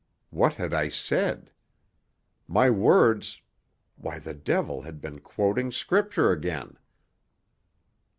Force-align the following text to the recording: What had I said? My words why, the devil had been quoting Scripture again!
What 0.31 0.55
had 0.55 0.73
I 0.73 0.89
said? 0.89 1.51
My 2.47 2.71
words 2.71 3.39
why, 3.97 4.17
the 4.17 4.33
devil 4.33 4.81
had 4.81 4.99
been 4.99 5.19
quoting 5.19 5.71
Scripture 5.71 6.31
again! 6.31 6.79